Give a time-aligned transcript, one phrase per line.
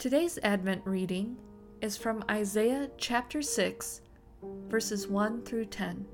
[0.00, 1.36] Today's Advent reading
[1.82, 4.00] is from Isaiah chapter 6,
[4.66, 6.06] verses 1 through 10.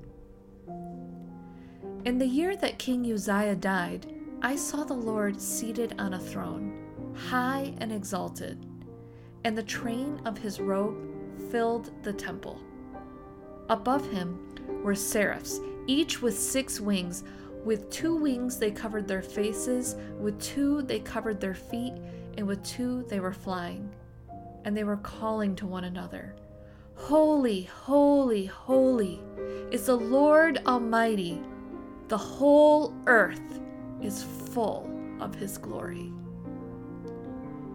[2.03, 7.13] In the year that King Uzziah died, I saw the Lord seated on a throne,
[7.15, 8.65] high and exalted,
[9.45, 10.97] and the train of his robe
[11.49, 12.59] filled the temple.
[13.69, 14.37] Above him
[14.83, 17.23] were seraphs, each with six wings.
[17.63, 21.93] With two wings they covered their faces, with two they covered their feet,
[22.37, 23.93] and with two they were flying.
[24.63, 26.35] And they were calling to one another
[26.95, 29.21] Holy, holy, holy
[29.71, 31.41] is the Lord Almighty.
[32.07, 33.59] The whole earth
[34.01, 34.89] is full
[35.19, 36.11] of his glory.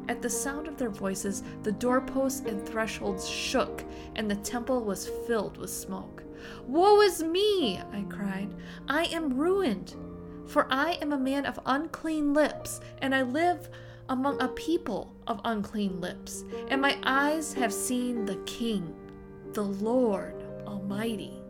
[0.08, 3.84] At the sound of their voices, the doorposts and thresholds shook,
[4.16, 6.24] and the temple was filled with smoke.
[6.66, 7.80] Woe is me!
[7.92, 8.52] I cried.
[8.88, 9.94] I am ruined,
[10.46, 13.70] for I am a man of unclean lips, and I live
[14.08, 18.94] among a people of unclean lips, and my eyes have seen the King,
[19.52, 21.42] the Lord Almighty.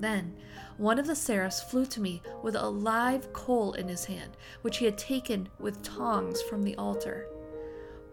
[0.00, 0.36] Then
[0.76, 4.78] one of the seraphs flew to me with a live coal in his hand, which
[4.78, 7.26] he had taken with tongs from the altar.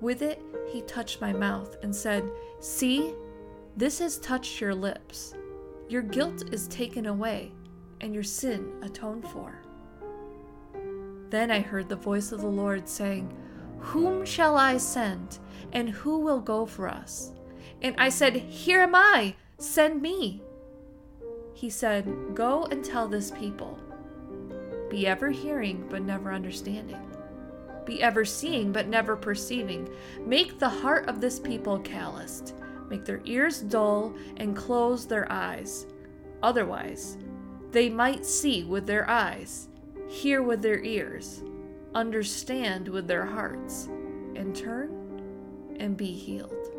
[0.01, 3.13] With it, he touched my mouth and said, See,
[3.77, 5.35] this has touched your lips.
[5.87, 7.51] Your guilt is taken away,
[8.01, 9.61] and your sin atoned for.
[11.29, 13.33] Then I heard the voice of the Lord saying,
[13.79, 15.39] Whom shall I send,
[15.73, 17.31] and who will go for us?
[17.81, 20.41] And I said, Here am I, send me.
[21.53, 23.79] He said, Go and tell this people
[24.89, 26.99] be ever hearing, but never understanding.
[27.85, 29.89] Be ever seeing, but never perceiving.
[30.25, 32.53] Make the heart of this people calloused.
[32.89, 35.87] Make their ears dull and close their eyes.
[36.43, 37.17] Otherwise,
[37.71, 39.67] they might see with their eyes,
[40.07, 41.43] hear with their ears,
[41.93, 43.87] understand with their hearts,
[44.35, 45.01] and turn
[45.79, 46.74] and be healed.